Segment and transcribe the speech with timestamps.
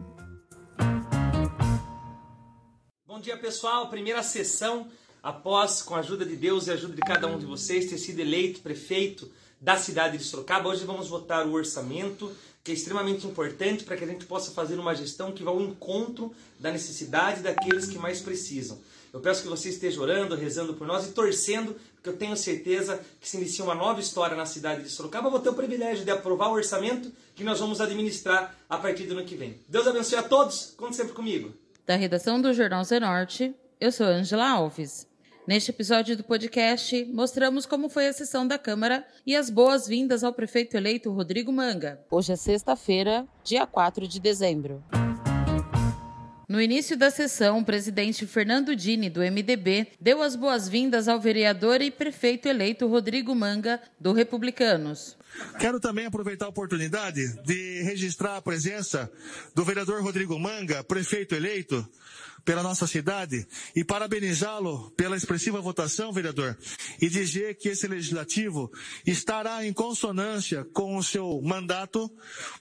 [3.07, 3.89] Bom dia, pessoal.
[3.89, 4.89] Primeira sessão
[5.23, 7.97] após, com a ajuda de Deus e a ajuda de cada um de vocês, ter
[7.97, 9.31] sido eleito prefeito
[9.61, 10.67] da cidade de Sorocaba.
[10.67, 12.29] Hoje vamos votar o orçamento,
[12.65, 15.61] que é extremamente importante para que a gente possa fazer uma gestão que vá ao
[15.61, 18.79] encontro da necessidade daqueles que mais precisam.
[19.13, 22.99] Eu peço que você esteja orando, rezando por nós e torcendo, porque eu tenho certeza
[23.21, 25.29] que se inicia uma nova história na cidade de Sorocaba.
[25.29, 29.13] Vou ter o privilégio de aprovar o orçamento que nós vamos administrar a partir do
[29.13, 29.59] ano que vem.
[29.69, 30.73] Deus abençoe a todos.
[30.75, 31.53] Conte sempre comigo.
[31.85, 35.07] Da redação do Jornal Zenorte, eu sou Angela Alves.
[35.47, 40.33] Neste episódio do podcast, mostramos como foi a sessão da Câmara e as boas-vindas ao
[40.33, 42.01] prefeito eleito Rodrigo Manga.
[42.09, 44.83] Hoje é sexta-feira, dia 4 de dezembro.
[46.49, 51.79] No início da sessão, o presidente Fernando Dini, do MDB, deu as boas-vindas ao vereador
[51.79, 55.15] e prefeito eleito Rodrigo Manga, do Republicanos.
[55.59, 59.11] Quero também aproveitar a oportunidade de registrar a presença
[59.53, 61.87] do vereador Rodrigo Manga, prefeito eleito,
[62.45, 66.55] pela nossa cidade e parabenizá-lo pela expressiva votação, vereador,
[67.01, 68.71] e dizer que esse legislativo
[69.05, 72.09] estará em consonância com o seu mandato,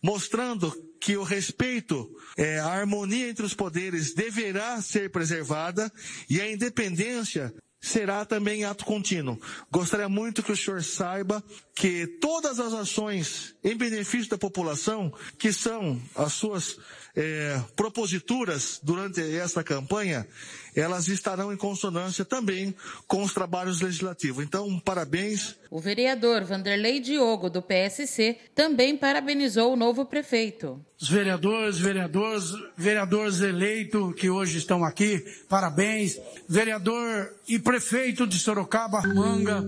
[0.02, 5.92] mostrando que o respeito, é, a harmonia entre os poderes deverá ser preservada
[6.30, 9.38] e a independência será também ato contínuo.
[9.70, 15.52] Gostaria muito que o senhor saiba que todas as ações em benefício da população, que
[15.52, 16.78] são as suas
[17.16, 20.26] é, proposituras durante esta campanha,
[20.74, 22.74] elas estarão em consonância também
[23.06, 24.44] com os trabalhos legislativos.
[24.44, 25.54] Então, parabéns.
[25.70, 30.84] O vereador Vanderlei Diogo, do PSC, também parabenizou o novo prefeito.
[31.00, 36.18] Os vereadores, vereadores, vereadores eleitos que hoje estão aqui, parabéns.
[36.48, 39.64] Vereador e prefeito de Sorocaba, Manga,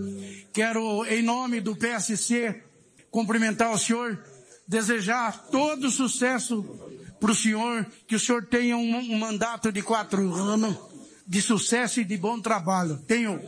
[0.53, 2.63] quero, em nome do PSC,
[3.11, 4.19] cumprimentar o senhor,
[4.67, 6.65] desejar todo sucesso
[7.21, 10.77] para o senhor, que o senhor tenha um, um, mandato de quatro anos
[11.27, 12.99] de sucesso e de bom trabalho.
[13.07, 13.41] Tenho,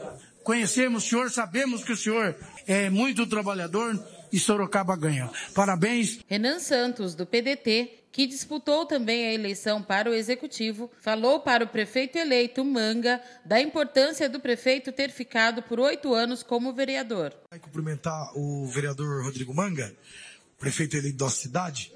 [0.42, 2.36] conhecemos o senhor, sabemos que o senhor
[2.66, 3.98] é muito trabalhador
[4.32, 5.30] e Sorocaba ganha.
[5.54, 6.20] Parabéns.
[6.26, 11.68] Renan Santos, do PDT, que disputou também a eleição para o executivo, falou para o
[11.68, 17.34] prefeito eleito Manga da importância do prefeito ter ficado por oito anos como vereador.
[17.50, 19.94] Vai cumprimentar o vereador Rodrigo Manga,
[20.58, 21.92] prefeito eleito da cidade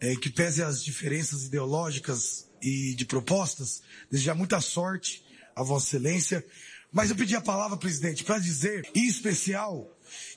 [0.00, 5.24] é, que pese as diferenças ideológicas e de propostas, desejar muita sorte
[5.54, 6.44] a Vossa Excelência.
[6.92, 9.90] Mas eu pedi a palavra, presidente, para dizer, em especial,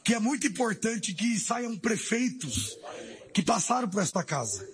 [0.03, 2.77] que é muito importante que saiam prefeitos
[3.33, 4.67] que passaram por esta casa.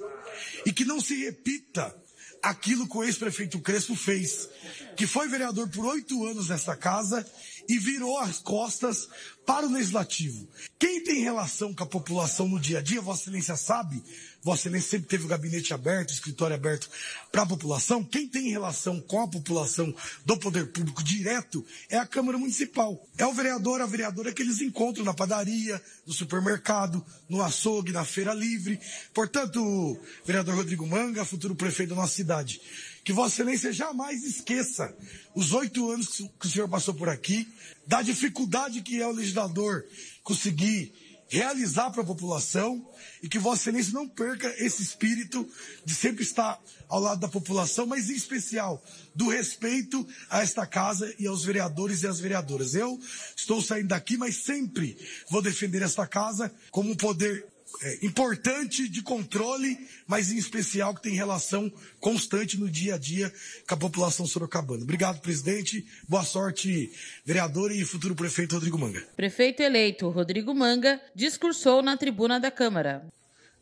[0.66, 1.96] E que não se repita
[2.42, 4.48] aquilo que o ex-prefeito Crespo fez,
[4.96, 7.26] que foi vereador por oito anos nesta casa
[7.68, 9.08] e virou as costas
[9.46, 10.48] para o legislativo.
[10.80, 14.04] Quem tem relação com a população no dia a dia, Vossa Excelência sabe,
[14.42, 16.90] Vossa Excelência sempre teve o gabinete aberto, o escritório aberto
[17.32, 18.04] para a população.
[18.04, 19.94] Quem tem relação com a população
[20.26, 23.08] do poder público direto é a Câmara Municipal.
[23.18, 28.04] É o vereador, a vereadora que eles encontram na padaria, no supermercado, no açougue, na
[28.04, 28.80] feira livre.
[29.14, 32.62] Portanto, vereador Rodrigo Manga, futuro prefeito da nossa cidade,
[33.06, 34.94] que Vossa Excelência jamais esqueça
[35.36, 37.48] os oito anos que o senhor passou por aqui,
[37.86, 39.86] da dificuldade que é o legislador
[40.24, 40.92] conseguir
[41.28, 42.84] realizar para a população
[43.22, 45.48] e que Vossa Excelência não perca esse espírito
[45.86, 48.84] de sempre estar ao lado da população, mas em especial
[49.14, 52.74] do respeito a esta casa e aos vereadores e às vereadoras.
[52.74, 53.00] Eu
[53.36, 54.98] estou saindo daqui, mas sempre
[55.30, 57.46] vou defender esta casa como um poder
[57.82, 59.78] é, importante de controle,
[60.08, 63.34] mas em especial que tem relação constante no dia a dia
[63.68, 64.84] com a população sorocabana.
[64.84, 65.86] Obrigado, presidente.
[66.08, 66.92] Boa sorte,
[67.26, 69.02] vereador e futuro prefeito Rodrigo Manga.
[69.16, 73.06] Prefeito eleito Rodrigo Manga discursou na tribuna da Câmara.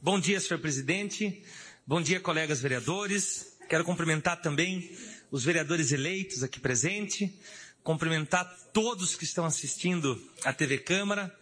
[0.02, 1.44] Bom dia, senhor presidente.
[1.86, 3.58] Bom dia, colegas vereadores.
[3.70, 4.92] Quero cumprimentar também
[5.32, 7.30] os vereadores eleitos aqui presentes,
[7.84, 11.34] cumprimentar todos que estão assistindo à TV Câmara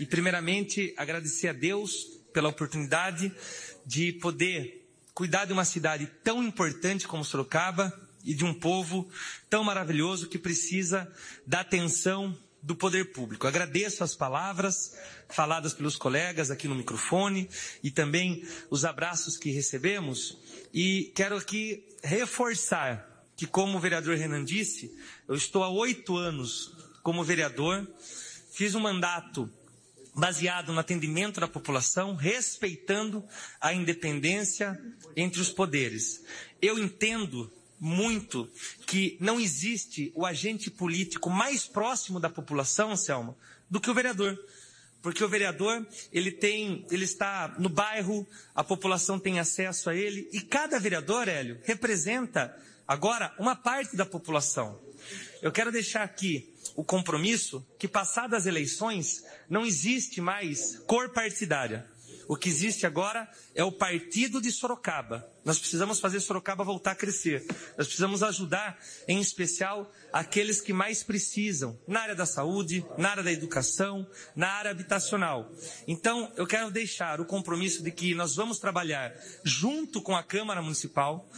[0.00, 3.32] e, primeiramente, agradecer a Deus pela oportunidade
[3.86, 7.90] de poder cuidar de uma cidade tão importante como Sorocaba
[8.22, 9.08] e de um povo
[9.48, 11.10] tão maravilhoso que precisa
[11.46, 13.46] da atenção do poder público.
[13.46, 14.94] Agradeço as palavras
[15.30, 17.48] faladas pelos colegas aqui no microfone
[17.82, 20.36] e também os abraços que recebemos
[20.74, 24.94] e quero aqui reforçar que, como o vereador Renan disse,
[25.26, 26.70] eu estou há oito anos
[27.02, 27.88] como vereador,
[28.52, 29.50] fiz um mandato
[30.16, 33.22] baseado no atendimento da população, respeitando
[33.60, 34.80] a independência
[35.14, 36.24] entre os poderes.
[36.60, 38.50] Eu entendo muito
[38.86, 43.36] que não existe o agente político mais próximo da população, Selma,
[43.68, 44.38] do que o vereador.
[45.02, 50.28] Porque o vereador, ele tem, ele está no bairro, a população tem acesso a ele,
[50.32, 52.56] e cada vereador, Hélio, representa
[52.88, 54.80] agora uma parte da população.
[55.42, 61.86] Eu quero deixar aqui o compromisso que passadas as eleições não existe mais cor partidária.
[62.28, 65.28] O que existe agora é o partido de Sorocaba.
[65.44, 67.46] Nós precisamos fazer Sorocaba voltar a crescer.
[67.78, 68.76] Nós precisamos ajudar,
[69.06, 74.48] em especial, aqueles que mais precisam, na área da saúde, na área da educação, na
[74.48, 75.52] área habitacional.
[75.86, 79.14] Então, eu quero deixar o compromisso de que nós vamos trabalhar
[79.44, 81.28] junto com a Câmara Municipal.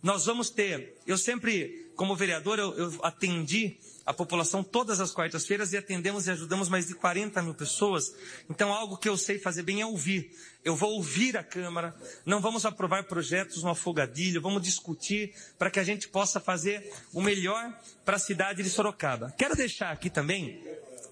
[0.00, 5.72] Nós vamos ter, eu sempre, como vereador, eu, eu atendi a população todas as quartas-feiras
[5.72, 8.14] e atendemos e ajudamos mais de 40 mil pessoas.
[8.48, 10.30] Então, algo que eu sei fazer bem é ouvir.
[10.64, 11.94] Eu vou ouvir a Câmara,
[12.24, 17.20] não vamos aprovar projetos no afogadilho, vamos discutir para que a gente possa fazer o
[17.20, 19.34] melhor para a cidade de Sorocaba.
[19.36, 20.62] Quero deixar aqui também,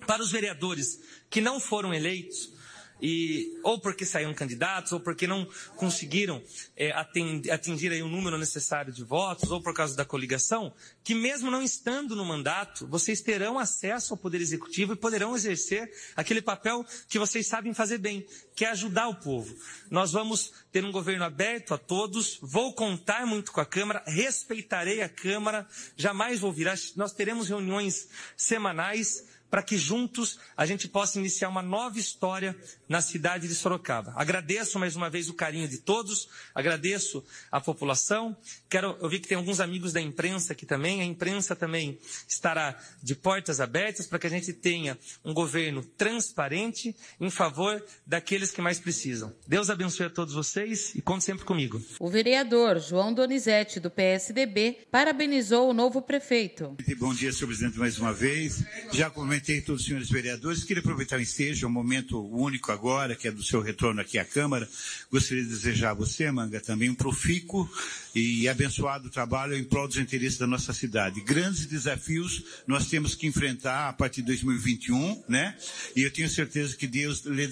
[0.06, 2.53] para os vereadores que não foram eleitos,
[3.00, 5.46] e ou porque saíram candidatos, ou porque não
[5.76, 6.42] conseguiram
[6.76, 11.14] é, atingir, atingir aí o número necessário de votos, ou por causa da coligação, que
[11.14, 16.40] mesmo não estando no mandato, vocês terão acesso ao Poder Executivo e poderão exercer aquele
[16.40, 19.54] papel que vocês sabem fazer bem, que é ajudar o povo.
[19.90, 25.02] Nós vamos ter um governo aberto a todos, vou contar muito com a Câmara, respeitarei
[25.02, 25.66] a Câmara,
[25.96, 31.62] jamais vou virar, nós teremos reuniões semanais, para que juntos a gente possa iniciar uma
[31.62, 32.56] nova história
[32.88, 34.12] na cidade de Sorocaba.
[34.16, 38.36] Agradeço mais uma vez o carinho de todos, agradeço a população.
[38.68, 41.00] Quero, eu vi que tem alguns amigos da imprensa aqui também.
[41.00, 46.92] A imprensa também estará de portas abertas para que a gente tenha um governo transparente
[47.20, 49.32] em favor daqueles que mais precisam.
[49.46, 51.80] Deus abençoe a todos vocês e conte sempre comigo.
[52.00, 56.76] O vereador João Donizete, do PSDB, parabenizou o novo prefeito.
[56.98, 58.64] Bom dia, senhor presidente, mais uma vez.
[58.92, 60.64] Já comentei cumprimentei todos os senhores vereadores.
[60.64, 64.24] Queria aproveitar o ensejo, um momento único agora, que é do seu retorno aqui à
[64.24, 64.68] Câmara.
[65.12, 67.68] Gostaria de desejar a você, Manga, também um profícuo
[68.14, 71.20] e abençoado trabalho em prol dos interesses da nossa cidade.
[71.20, 75.56] Grandes desafios nós temos que enfrentar a partir de 2021, né?
[75.94, 77.46] E eu tenho certeza que Deus lhe,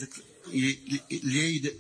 [0.51, 1.77] lhe, lhe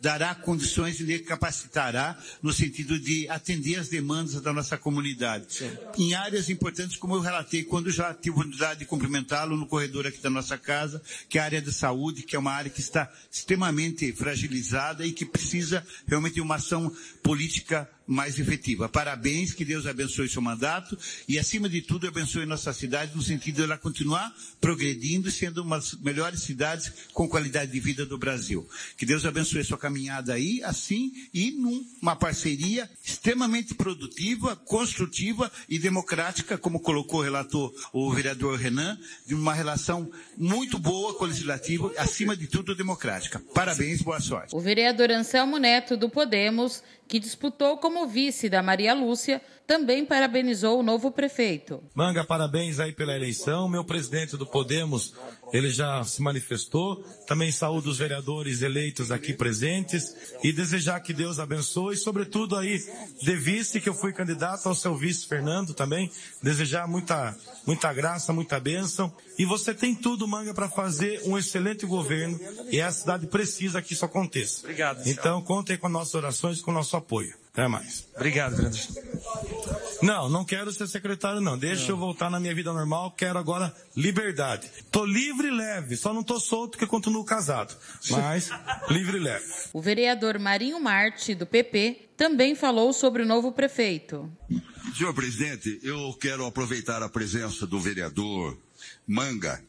[0.00, 5.54] dará condições e lhe capacitará no sentido de atender as demandas da nossa comunidade.
[5.54, 5.70] Sim.
[5.98, 10.06] Em áreas importantes, como eu relatei, quando já tive a oportunidade de cumprimentá-lo no corredor
[10.06, 12.80] aqui da nossa casa, que é a área de saúde, que é uma área que
[12.80, 18.88] está extremamente fragilizada e que precisa realmente de uma ação política mais efetiva.
[18.88, 20.98] Parabéns, que Deus abençoe seu mandato
[21.28, 25.62] e, acima de tudo, abençoe nossa cidade no sentido de ela continuar progredindo e sendo
[25.62, 28.68] uma das melhores cidades com qualidade de vida do Brasil.
[28.96, 36.58] Que Deus abençoe sua caminhada aí, assim, e numa parceria extremamente produtiva, construtiva e democrática,
[36.58, 42.36] como colocou, relatou o vereador Renan, de uma relação muito boa com o legislativo, acima
[42.36, 43.40] de tudo democrática.
[43.54, 44.54] Parabéns, boa sorte.
[44.54, 50.80] O vereador Anselmo Neto, do Podemos, que disputou como vice da Maria Lúcia, também parabenizou
[50.80, 51.82] o novo prefeito.
[51.94, 53.68] Manga, parabéns aí pela eleição.
[53.68, 55.14] Meu presidente do Podemos,
[55.52, 57.04] ele já se manifestou.
[57.26, 62.82] Também saúdo os vereadores eleitos aqui presentes e desejar que Deus abençoe, sobretudo aí
[63.20, 66.10] de vice, que eu fui candidato ao seu vice Fernando também.
[66.42, 67.36] Desejar muita,
[67.66, 69.14] muita graça, muita bênção.
[69.38, 72.40] E você tem tudo, Manga, para fazer um excelente governo
[72.72, 74.60] e a cidade precisa que isso aconteça.
[74.60, 75.06] Obrigado.
[75.06, 77.39] Então, contem com nossas orações, com o nosso apoio.
[77.52, 78.06] Até mais.
[78.14, 78.78] Obrigado, vereador.
[80.02, 81.58] Não, não quero ser secretário, não.
[81.58, 81.90] Deixa não.
[81.90, 83.10] eu voltar na minha vida normal.
[83.10, 84.70] Quero agora liberdade.
[84.90, 85.96] Tô livre e leve.
[85.96, 87.76] Só não tô solto porque continuo casado.
[88.10, 88.50] Mas
[88.88, 89.44] livre e leve.
[89.72, 94.30] O vereador Marinho Marte, do PP, também falou sobre o novo prefeito.
[94.96, 98.56] Senhor presidente, eu quero aproveitar a presença do vereador
[99.06, 99.62] Manga,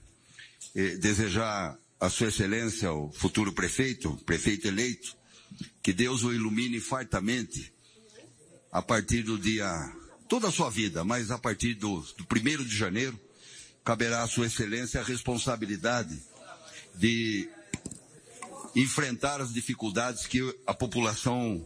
[0.76, 5.16] e desejar a sua excelência, o futuro prefeito, prefeito eleito,
[5.82, 7.71] que Deus o ilumine fartamente
[8.72, 9.68] a partir do dia,
[10.30, 13.20] toda a sua vida, mas a partir do, do primeiro de janeiro,
[13.84, 16.18] caberá à sua excelência a responsabilidade
[16.96, 17.50] de
[18.76, 21.66] enfrentar as dificuldades que a população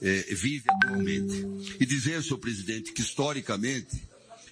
[0.00, 1.46] eh, vive atualmente.
[1.78, 4.02] E dizer, senhor presidente, que historicamente,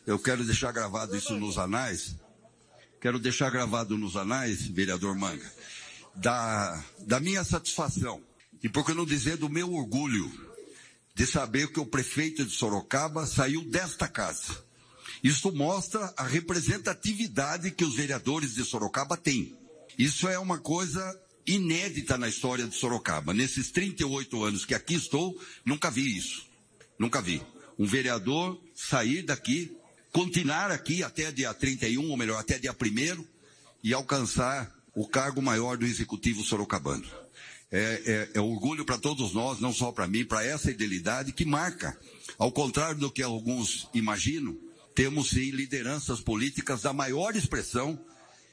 [0.07, 2.15] eu quero deixar gravado isso nos anais,
[3.01, 5.51] quero deixar gravado nos anais, vereador Manga,
[6.15, 8.23] da, da minha satisfação
[8.63, 10.50] e por que não dizer do meu orgulho
[11.21, 14.65] de saber que o prefeito de Sorocaba saiu desta casa.
[15.23, 19.55] Isso mostra a representatividade que os vereadores de Sorocaba têm.
[19.99, 23.35] Isso é uma coisa inédita na história de Sorocaba.
[23.35, 26.47] Nesses 38 anos que aqui estou, nunca vi isso.
[26.99, 27.43] Nunca vi.
[27.79, 29.77] Um vereador sair daqui,
[30.13, 33.27] continuar aqui até dia 31, ou melhor, até dia 1
[33.85, 37.07] e alcançar o cargo maior do executivo sorocabano.
[37.73, 41.45] É, é, é orgulho para todos nós, não só para mim, para essa idealidade que
[41.45, 41.97] marca.
[42.37, 44.57] Ao contrário do que alguns imaginam,
[44.95, 47.99] temos sim lideranças políticas da maior expressão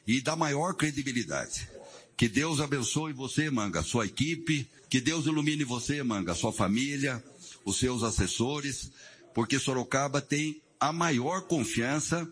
[0.05, 1.67] e da maior credibilidade.
[2.15, 4.67] Que Deus abençoe você, Manga, sua equipe.
[4.89, 7.24] Que Deus ilumine você, Manga, sua família,
[7.65, 8.91] os seus assessores,
[9.33, 12.27] porque Sorocaba tem a maior confiança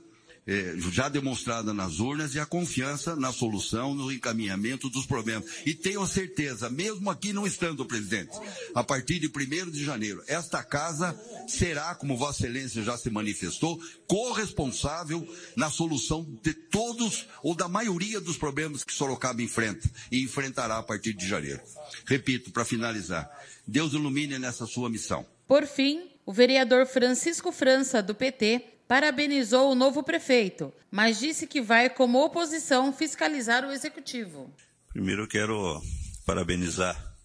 [0.47, 5.45] é, já demonstrada nas urnas e a confiança na solução, no encaminhamento dos problemas.
[5.65, 8.37] E tenho certeza, mesmo aqui não estando presidente,
[8.73, 13.79] a partir de 1 de janeiro, esta casa será, como Vossa Excelência já se manifestou,
[14.07, 20.77] corresponsável na solução de todos ou da maioria dos problemas que Sorocaba enfrenta e enfrentará
[20.77, 21.61] a partir de janeiro.
[22.05, 23.29] Repito, para finalizar,
[23.67, 25.25] Deus ilumine nessa sua missão.
[25.47, 31.61] Por fim, o vereador Francisco França, do PT, parabenizou o novo prefeito, mas disse que
[31.61, 34.53] vai, como oposição, fiscalizar o executivo.
[34.89, 35.81] Primeiro, eu quero
[36.25, 37.15] parabenizar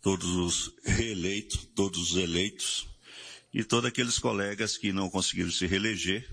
[0.00, 2.88] todos os reeleitos, todos os eleitos
[3.52, 6.28] e todos aqueles colegas que não conseguiram se reeleger,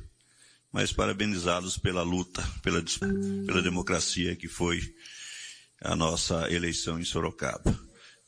[0.71, 2.83] mas parabenizá-los pela luta, pela,
[3.45, 4.81] pela democracia que foi
[5.81, 7.77] a nossa eleição em Sorocaba.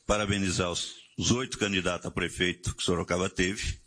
[0.06, 3.81] Parabenizar os, os oito candidatos a prefeito que Sorocaba teve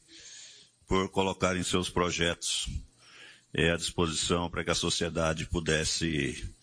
[0.87, 2.67] por colocarem seus projetos
[3.53, 6.53] é, à disposição para que a sociedade pudesse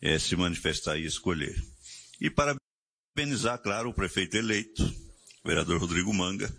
[0.00, 1.56] é, se manifestar e escolher.
[2.20, 4.82] E parabenizar, claro, o prefeito eleito,
[5.42, 6.54] o vereador Rodrigo Manga,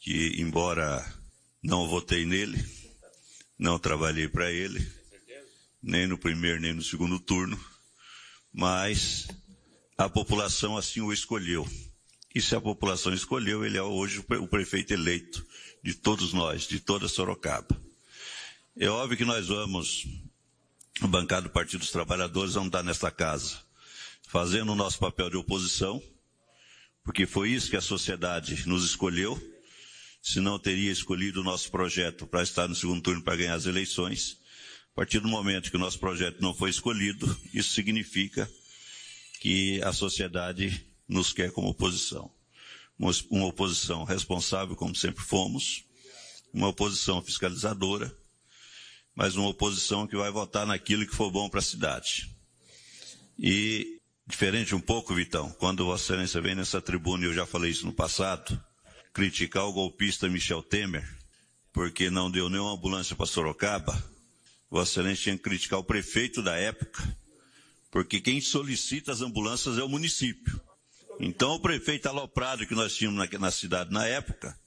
[0.00, 1.04] que, embora
[1.62, 2.62] não votei nele,
[3.58, 4.90] não trabalhei para ele,
[5.82, 7.58] nem no primeiro nem no segundo turno,
[8.52, 9.28] mas
[9.96, 11.68] a população assim o escolheu.
[12.34, 15.46] E se a população escolheu, ele é hoje o prefeito eleito
[15.82, 17.80] de todos nós, de toda Sorocaba.
[18.76, 20.06] É óbvio que nós vamos,
[21.02, 23.60] o bancado do Partido dos Trabalhadores, vamos estar nesta casa,
[24.28, 26.02] fazendo o nosso papel de oposição,
[27.04, 29.40] porque foi isso que a sociedade nos escolheu,
[30.22, 34.38] senão teria escolhido o nosso projeto para estar no segundo turno para ganhar as eleições.
[34.92, 38.48] A partir do momento que o nosso projeto não foi escolhido, isso significa
[39.40, 42.30] que a sociedade nos quer como oposição
[43.30, 45.84] uma oposição responsável, como sempre fomos,
[46.52, 48.14] uma oposição fiscalizadora,
[49.14, 52.30] mas uma oposição que vai votar naquilo que for bom para a cidade.
[53.38, 57.70] E, diferente um pouco, Vitão, quando Vossa Excelência vem nessa tribuna, e eu já falei
[57.70, 58.62] isso no passado,
[59.12, 61.06] criticar o golpista Michel Temer,
[61.72, 63.92] porque não deu nenhuma ambulância para Sorocaba,
[64.70, 67.18] Vossa Excelência tinha que criticar o prefeito da época,
[67.90, 70.60] porque quem solicita as ambulâncias é o município.
[71.24, 74.58] Então o prefeito aloprado que nós tínhamos na, na cidade na época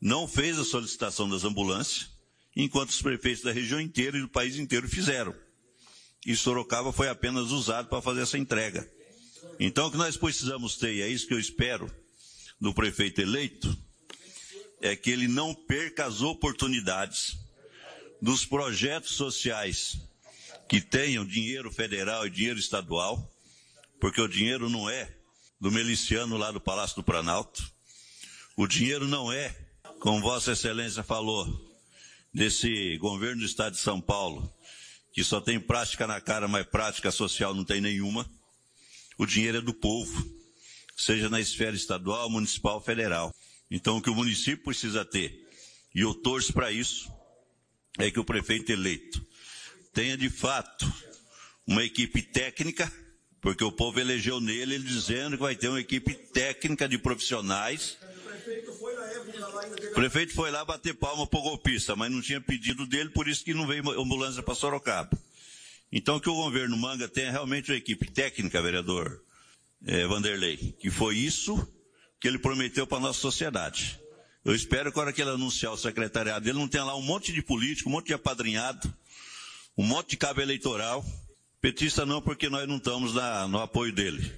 [0.00, 2.08] não fez a solicitação das ambulâncias,
[2.56, 5.34] enquanto os prefeitos da região inteira e do país inteiro fizeram.
[6.24, 8.90] E Sorocaba foi apenas usado para fazer essa entrega.
[9.60, 11.94] Então o que nós precisamos ter, e é isso que eu espero
[12.58, 13.76] do prefeito eleito,
[14.80, 17.36] é que ele não perca as oportunidades
[18.22, 19.98] dos projetos sociais
[20.70, 23.30] que tenham dinheiro federal e dinheiro estadual,
[24.00, 25.17] porque o dinheiro não é
[25.60, 27.70] do miliciano lá do Palácio do Planalto.
[28.56, 29.54] O dinheiro não é,
[30.00, 31.46] como Vossa Excelência falou,
[32.32, 34.52] desse governo do Estado de São Paulo,
[35.12, 38.28] que só tem prática na cara, mas prática social não tem nenhuma.
[39.16, 40.24] O dinheiro é do povo,
[40.96, 43.34] seja na esfera estadual, municipal, federal.
[43.70, 45.46] Então, o que o município precisa ter,
[45.94, 47.10] e eu torço para isso,
[47.98, 49.24] é que o prefeito eleito
[49.92, 50.90] tenha de fato
[51.66, 52.90] uma equipe técnica
[53.40, 57.96] porque o povo elegeu nele, ele dizendo que vai ter uma equipe técnica de profissionais.
[59.90, 63.44] O prefeito foi lá bater palma pro golpista, mas não tinha pedido dele, por isso
[63.44, 65.16] que não veio ambulância para Sorocaba.
[65.90, 69.22] Então que o governo Manga tenha realmente uma equipe técnica, vereador
[69.86, 71.56] é, Vanderlei, que foi isso
[72.20, 73.98] que ele prometeu para a nossa sociedade.
[74.44, 77.02] Eu espero que a hora que ele anunciar o secretariado dele não tenha lá um
[77.02, 78.92] monte de político, um monte de apadrinhado,
[79.76, 81.04] um monte de cabo eleitoral,
[81.60, 84.32] Petista não, porque nós não estamos na, no apoio dele.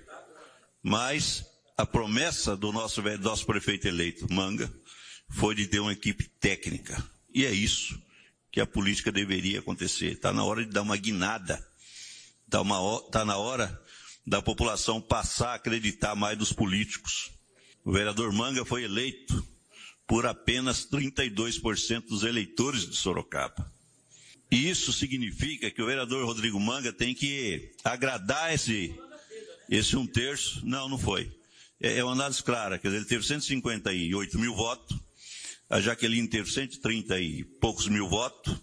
[0.82, 1.44] Mas
[1.76, 4.72] a promessa do nosso, do nosso prefeito eleito, Manga,
[5.28, 7.02] foi de ter uma equipe técnica.
[7.32, 8.00] E é isso
[8.50, 10.12] que a política deveria acontecer.
[10.12, 11.64] Está na hora de dar uma guinada.
[12.46, 12.62] Está
[13.12, 13.80] tá na hora
[14.26, 17.30] da população passar a acreditar mais nos políticos.
[17.84, 19.46] O vereador Manga foi eleito
[20.06, 23.70] por apenas 32% dos eleitores de Sorocaba.
[24.50, 28.92] E isso significa que o vereador Rodrigo Manga tem que agradar esse,
[29.68, 30.66] esse um terço.
[30.66, 31.30] Não, não foi.
[31.80, 32.76] É, é uma análise clara.
[32.76, 34.98] Quer dizer, ele teve 158 mil votos.
[35.68, 38.56] A Jaqueline teve 130 e poucos mil votos.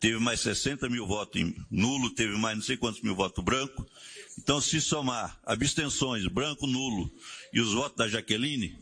[0.00, 2.08] Teve mais 60 mil votos nulo.
[2.10, 3.86] Teve mais não sei quantos mil votos branco.
[4.38, 7.10] Então, se somar abstenções, branco, nulo
[7.52, 8.78] e os votos da Jaqueline,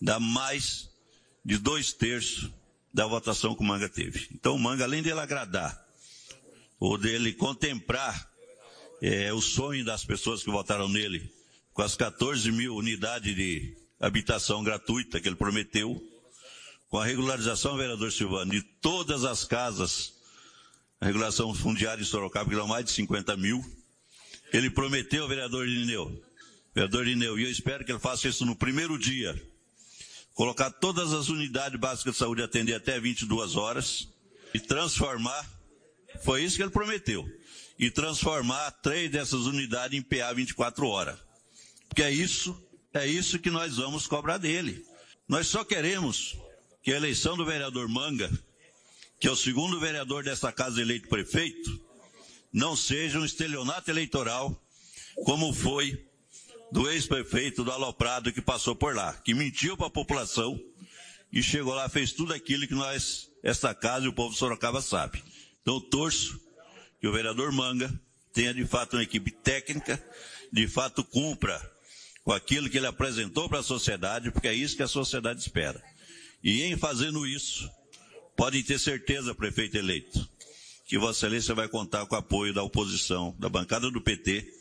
[0.00, 0.90] dá mais
[1.44, 2.50] de dois terços
[2.92, 4.28] da votação que o Manga teve.
[4.32, 5.78] Então, o Manga, além dele agradar,
[6.78, 8.30] ou dele contemplar
[9.02, 11.30] é, o sonho das pessoas que votaram nele,
[11.72, 16.02] com as 14 mil unidades de habitação gratuita que ele prometeu,
[16.88, 20.14] com a regularização, vereador Silvano, de todas as casas,
[21.00, 23.64] a regulação fundiária de Sorocaba, que dá mais de 50 mil,
[24.52, 26.20] ele prometeu, vereador Lineu,
[26.74, 29.40] vereador Lineu, e eu espero que ele faça isso no primeiro dia,
[30.40, 34.08] colocar todas as unidades básicas de saúde atender até 22 horas
[34.54, 35.46] e transformar,
[36.24, 37.28] foi isso que ele prometeu,
[37.78, 41.18] e transformar três dessas unidades em PA 24 horas.
[41.86, 42.58] Porque é isso,
[42.94, 44.82] é isso que nós vamos cobrar dele.
[45.28, 46.38] Nós só queremos
[46.82, 48.30] que a eleição do vereador Manga,
[49.20, 51.78] que é o segundo vereador dessa casa eleito prefeito,
[52.50, 54.58] não seja um estelionato eleitoral,
[55.22, 56.02] como foi
[56.72, 60.58] do ex-prefeito do Aloprado que passou por lá, que mentiu para a população
[61.32, 64.80] e chegou lá, fez tudo aquilo que nós, esta casa e o povo de Sorocaba
[64.80, 65.22] sabe.
[65.62, 66.40] Então torço
[67.00, 67.92] que o vereador Manga
[68.32, 70.02] tenha de fato uma equipe técnica,
[70.52, 71.60] de fato cumpra
[72.22, 75.82] com aquilo que ele apresentou para a sociedade, porque é isso que a sociedade espera.
[76.42, 77.70] E em fazendo isso,
[78.36, 80.28] podem ter certeza, prefeito eleito,
[80.86, 84.59] que Vossa Excelência vai contar com o apoio da oposição, da bancada do PT,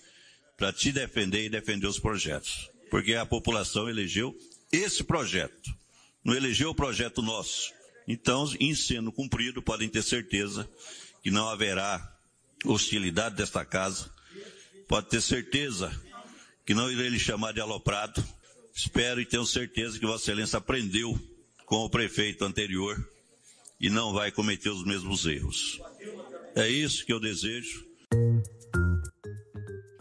[0.60, 2.70] para te defender e defender os projetos.
[2.92, 4.38] Porque a população elegeu
[4.72, 5.74] esse projeto,
[6.24, 7.72] não elegeu o projeto nosso.
[8.06, 10.70] Então, em sendo cumprido, podem ter certeza
[11.24, 12.16] que não haverá
[12.66, 14.12] hostilidade desta casa.
[14.88, 15.90] Pode ter certeza
[16.66, 18.24] que não irei lhe chamar de aloprado.
[18.76, 21.18] Espero e tenho certeza que Vossa Excelência aprendeu
[21.66, 23.08] com o prefeito anterior
[23.80, 25.80] e não vai cometer os mesmos erros.
[26.56, 27.89] É isso que eu desejo.